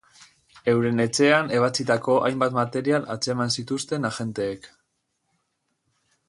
[0.71, 4.67] Euren etxean ebatsitako hainbat material atzeman zituzten agenteek.